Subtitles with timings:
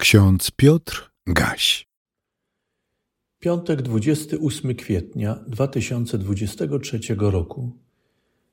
[0.00, 1.88] Ksiądz Piotr Gaś.
[3.38, 7.78] Piątek 28 kwietnia 2023 roku.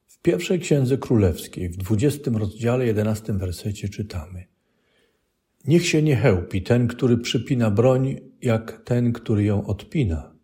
[0.08, 4.46] W pierwszej księdze królewskiej, w 20 rozdziale 11 wersecie czytamy:
[5.66, 10.36] Niech się nie chełpi ten, który przypina broń, jak ten, który ją odpina.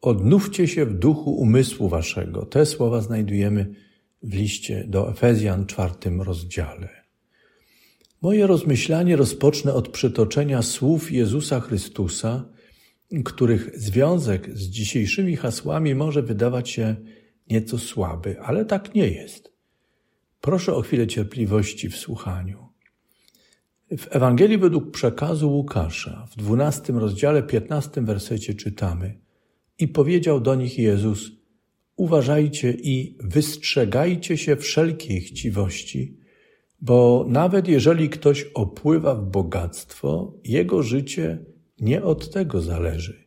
[0.00, 2.46] Odnówcie się w duchu umysłu waszego.
[2.46, 3.74] Te słowa znajdujemy
[4.22, 7.03] w liście do Efezjan, czwartym rozdziale.
[8.24, 12.44] Moje rozmyślanie rozpocznę od przytoczenia słów Jezusa Chrystusa,
[13.24, 16.96] których związek z dzisiejszymi hasłami może wydawać się
[17.50, 19.52] nieco słaby, ale tak nie jest.
[20.40, 22.68] Proszę o chwilę cierpliwości w słuchaniu.
[23.98, 29.18] W Ewangelii według przekazu Łukasza, w dwunastym rozdziale, piętnastym wersecie czytamy:
[29.78, 31.30] I powiedział do nich Jezus:
[31.96, 36.23] Uważajcie i wystrzegajcie się wszelkiej chciwości
[36.80, 41.38] bo nawet jeżeli ktoś opływa w bogactwo, jego życie
[41.80, 43.24] nie od tego zależy.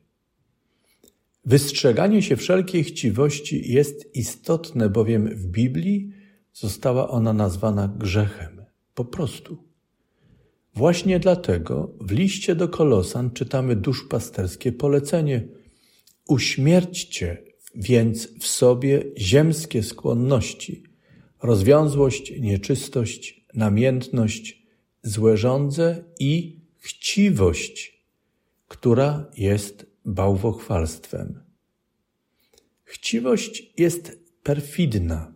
[1.46, 6.12] Wystrzeganie się wszelkiej chciwości jest istotne, bowiem w Biblii
[6.54, 8.66] została ona nazwana grzechem.
[8.94, 9.58] Po prostu.
[10.76, 15.48] Właśnie dlatego w liście do Kolosan czytamy duszpasterskie polecenie:
[16.28, 20.84] Uśmierćcie więc w sobie ziemskie skłonności,
[21.44, 24.64] rozwiązłość, nieczystość, namiętność,
[25.04, 28.04] złe żądze i chciwość,
[28.68, 31.44] która jest bałwochwalstwem.
[32.84, 35.34] Chciwość jest perfidna.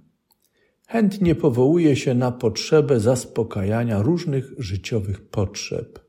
[0.87, 5.99] Chętnie powołuje się na potrzebę zaspokajania różnych życiowych potrzeb.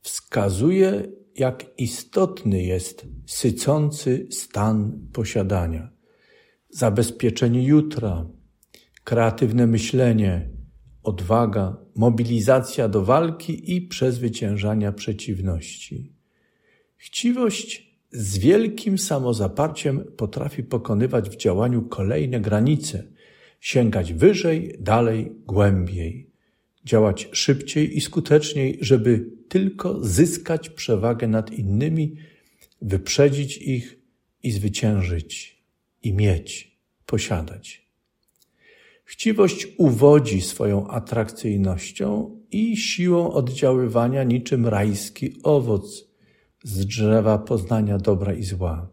[0.00, 1.02] Wskazuje,
[1.36, 5.90] jak istotny jest sycący stan posiadania,
[6.70, 8.26] zabezpieczenie jutra,
[9.04, 10.57] kreatywne myślenie,
[11.08, 16.12] odwaga, mobilizacja do walki i przezwyciężania przeciwności.
[16.96, 23.04] Chciwość z wielkim samozaparciem potrafi pokonywać w działaniu kolejne granice,
[23.60, 26.30] sięgać wyżej, dalej, głębiej,
[26.84, 32.16] działać szybciej i skuteczniej, żeby tylko zyskać przewagę nad innymi,
[32.82, 33.98] wyprzedzić ich
[34.42, 35.62] i zwyciężyć,
[36.02, 37.87] i mieć, posiadać.
[39.08, 46.08] Chciwość uwodzi swoją atrakcyjnością i siłą oddziaływania niczym rajski owoc
[46.64, 48.88] z drzewa poznania dobra i zła.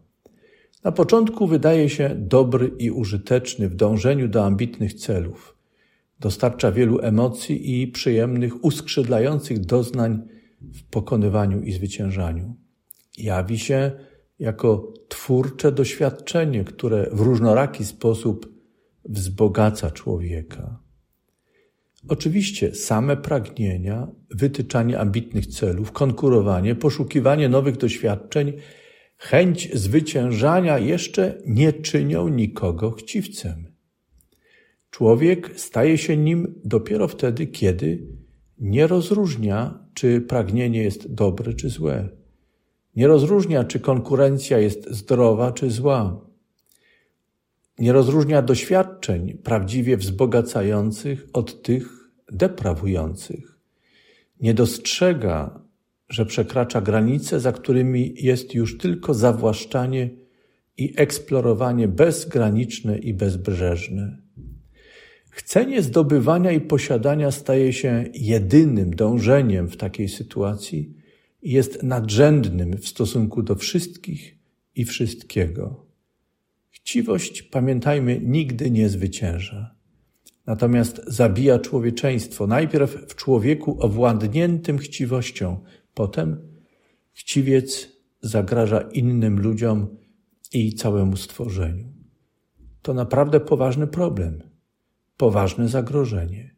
[0.84, 5.56] Na początku wydaje się dobry i użyteczny w dążeniu do ambitnych celów.
[6.20, 10.22] Dostarcza wielu emocji i przyjemnych, uskrzydlających doznań
[10.60, 12.54] w pokonywaniu i zwyciężaniu.
[13.18, 13.92] Jawi się
[14.38, 18.55] jako twórcze doświadczenie, które w różnoraki sposób
[19.08, 20.86] wzbogaca człowieka.
[22.08, 28.52] Oczywiście same pragnienia, wytyczanie ambitnych celów, konkurowanie, poszukiwanie nowych doświadczeń,
[29.16, 33.66] chęć zwyciężania jeszcze nie czynią nikogo chciwcem.
[34.90, 38.06] Człowiek staje się nim dopiero wtedy, kiedy
[38.58, 42.08] nie rozróżnia, czy pragnienie jest dobre czy złe.
[42.96, 46.25] Nie rozróżnia, czy konkurencja jest zdrowa czy zła
[47.78, 53.58] nie rozróżnia doświadczeń prawdziwie wzbogacających od tych deprawujących.
[54.40, 55.60] Nie dostrzega,
[56.08, 60.10] że przekracza granice, za którymi jest już tylko zawłaszczanie
[60.76, 64.18] i eksplorowanie bezgraniczne i bezbrzeżne.
[65.30, 70.94] Chcenie zdobywania i posiadania staje się jedynym dążeniem w takiej sytuacji
[71.42, 74.38] i jest nadrzędnym w stosunku do wszystkich
[74.74, 75.85] i wszystkiego.
[76.76, 79.74] Chciwość, pamiętajmy, nigdy nie zwycięża.
[80.46, 86.48] Natomiast zabija człowieczeństwo, najpierw w człowieku owładniętym chciwością, potem
[87.12, 87.88] chciwiec
[88.20, 89.96] zagraża innym ludziom
[90.52, 91.92] i całemu stworzeniu.
[92.82, 94.42] To naprawdę poważny problem,
[95.16, 96.56] poważne zagrożenie.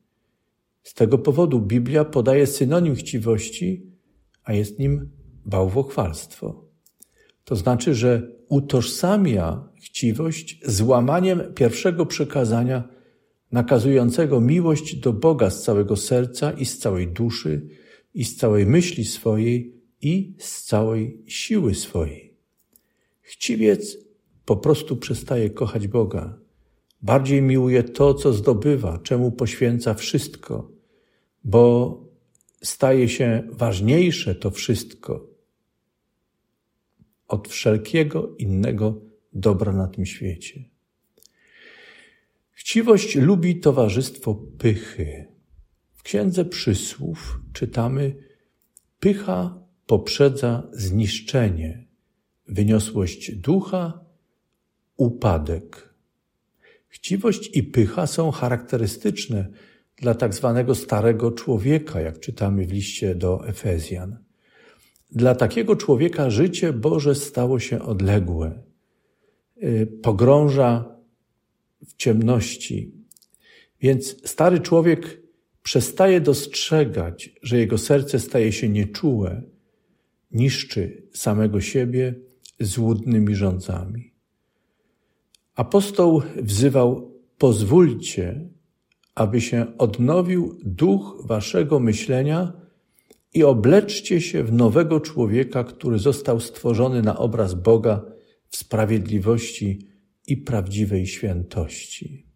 [0.82, 3.92] Z tego powodu Biblia podaje synonim chciwości,
[4.44, 5.10] a jest nim
[5.44, 6.68] bałwochwalstwo.
[7.44, 12.88] To znaczy, że utożsamia chciwość z łamaniem pierwszego przykazania
[13.52, 17.68] nakazującego miłość do Boga z całego serca i z całej duszy
[18.14, 22.34] i z całej myśli swojej i z całej siły swojej.
[23.20, 23.96] Chciwiec
[24.44, 26.38] po prostu przestaje kochać Boga.
[27.02, 30.70] Bardziej miłuje to, co zdobywa, czemu poświęca wszystko,
[31.44, 31.94] bo
[32.62, 35.26] staje się ważniejsze to wszystko
[37.28, 40.64] od wszelkiego innego dobra na tym świecie.
[42.50, 45.26] Chciwość lubi towarzystwo pychy.
[45.92, 48.14] W księdze przysłów czytamy:
[49.00, 51.84] Pycha poprzedza zniszczenie,
[52.48, 54.04] wyniosłość ducha,
[54.96, 55.94] upadek.
[56.88, 59.48] Chciwość i pycha są charakterystyczne
[59.96, 64.18] dla tak zwanego starego człowieka, jak czytamy w liście do Efezjan.
[65.10, 68.62] Dla takiego człowieka życie Boże stało się odległe,
[70.02, 70.96] pogrąża
[71.86, 72.92] w ciemności.
[73.80, 75.22] Więc stary człowiek
[75.62, 79.42] przestaje dostrzegać, że jego serce staje się nieczułe,
[80.30, 82.14] niszczy samego siebie
[82.60, 84.12] złudnymi rządzami.
[85.54, 88.48] Apostoł wzywał: Pozwólcie,
[89.14, 92.52] aby się odnowił duch waszego myślenia
[93.34, 98.17] i obleczcie się w nowego człowieka, który został stworzony na obraz Boga
[98.50, 99.78] w sprawiedliwości
[100.26, 102.26] i prawdziwej świętości.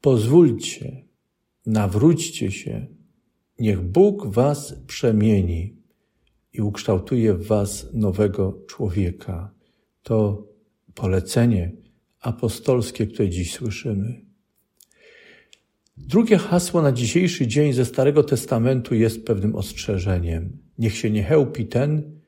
[0.00, 1.04] Pozwólcie,
[1.66, 2.86] nawróćcie się,
[3.58, 5.76] niech Bóg was przemieni
[6.52, 9.54] i ukształtuje w was nowego człowieka.
[10.02, 10.46] To
[10.94, 11.72] polecenie
[12.20, 14.20] apostolskie, które dziś słyszymy.
[15.96, 20.58] Drugie hasło na dzisiejszy dzień ze Starego Testamentu jest pewnym ostrzeżeniem.
[20.78, 22.20] Niech się nie chełpi ten,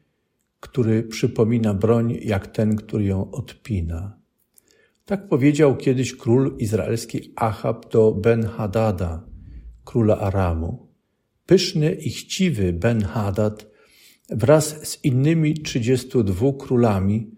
[0.60, 4.18] który przypomina broń, jak ten, który ją odpina.
[5.04, 9.20] Tak powiedział kiedyś król izraelski Achab do Ben-Hadada,
[9.84, 10.88] króla Aramu.
[11.46, 13.66] Pyszny i chciwy Ben-Hadad
[14.30, 17.30] wraz z innymi 32 królami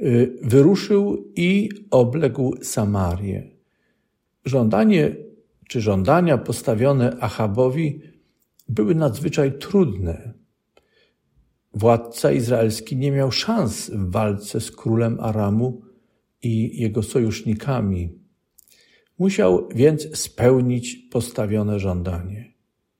[0.00, 3.50] y, wyruszył i obległ Samarię.
[4.44, 5.16] Żądanie
[5.68, 8.00] czy żądania postawione Achabowi
[8.68, 10.34] były nadzwyczaj trudne.
[11.76, 15.82] Władca izraelski nie miał szans w walce z królem Aramu
[16.42, 18.18] i jego sojusznikami.
[19.18, 22.52] Musiał więc spełnić postawione żądanie.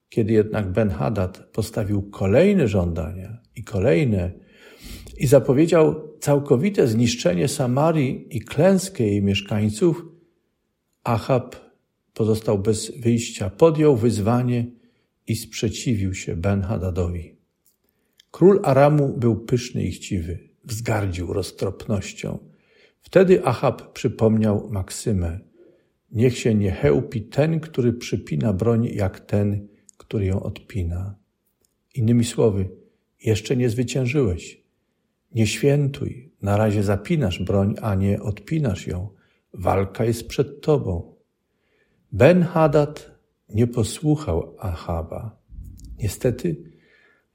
[0.09, 4.33] Kiedy jednak Ben-Hadad postawił kolejne żądania i kolejne
[5.19, 10.05] i zapowiedział całkowite zniszczenie Samarii i klęskę jej mieszkańców,
[11.05, 11.57] Achab
[12.15, 14.67] pozostał bez wyjścia, podjął wyzwanie
[15.27, 17.36] i sprzeciwił się Ben-Hadadowi.
[18.37, 22.39] Król Aramu był pyszny i chciwy, wzgardził roztropnością.
[23.01, 25.41] Wtedy Achab przypomniał Maksymę.
[26.13, 31.15] Niech się nie chełpi ten, który przypina broń, jak ten, który ją odpina.
[31.95, 32.69] Innymi słowy,
[33.25, 34.65] jeszcze nie zwyciężyłeś.
[35.35, 39.09] Nie świętuj, na razie zapinasz broń, a nie odpinasz ją.
[39.55, 41.15] Walka jest przed tobą.
[42.13, 43.11] Ben-Hadad
[43.49, 45.39] nie posłuchał Achaba.
[45.99, 46.76] Niestety,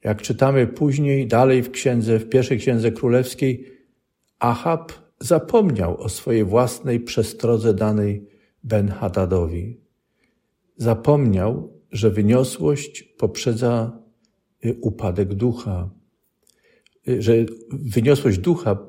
[0.03, 3.65] jak czytamy później, dalej w księdze, w pierwszej księdze królewskiej,
[4.39, 8.27] Achab zapomniał o swojej własnej przestrodze danej
[8.63, 9.77] Ben-Hadadowi.
[10.77, 14.01] Zapomniał, że wyniosłość poprzedza
[14.65, 15.89] y, upadek ducha,
[17.07, 17.33] y, że
[17.69, 18.88] wyniosłość ducha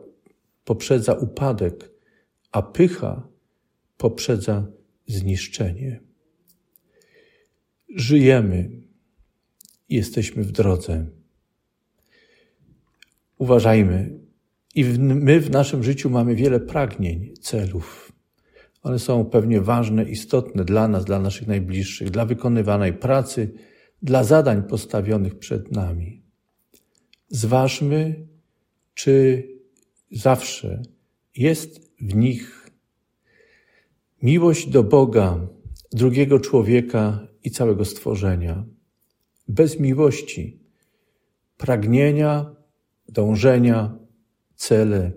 [0.65, 1.91] poprzedza upadek,
[2.53, 3.29] a pycha
[3.97, 4.67] poprzedza
[5.07, 6.01] zniszczenie.
[7.97, 8.71] Żyjemy,
[9.95, 11.07] jesteśmy w drodze.
[13.39, 14.19] Uważajmy.
[14.75, 18.13] I my w naszym życiu mamy wiele pragnień, celów.
[18.83, 23.55] One są pewnie ważne, istotne dla nas, dla naszych najbliższych, dla wykonywanej pracy,
[24.03, 26.23] dla zadań postawionych przed nami.
[27.29, 28.27] Zważmy,
[28.95, 29.49] czy
[30.11, 30.83] zawsze
[31.37, 32.63] jest w nich
[34.23, 35.49] Miłość do Boga,
[35.93, 38.65] drugiego człowieka i całego stworzenia.
[39.53, 40.61] Bez miłości,
[41.57, 42.57] pragnienia,
[43.09, 43.99] dążenia,
[44.57, 45.13] cele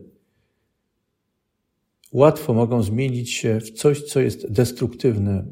[2.12, 5.46] łatwo mogą zmienić się w coś, co jest destruktywne,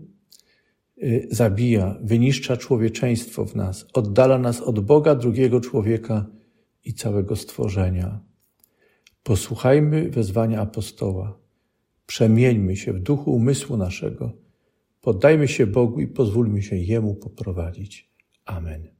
[1.03, 6.25] y, zabija, wyniszcza człowieczeństwo w nas, oddala nas od Boga, drugiego człowieka
[6.85, 8.19] i całego stworzenia.
[9.23, 11.39] Posłuchajmy wezwania apostoła.
[12.05, 14.31] Przemieńmy się w duchu umysłu naszego.
[15.01, 18.12] Poddajmy się Bogu i pozwólmy się Jemu poprowadzić.
[18.47, 18.91] Amen.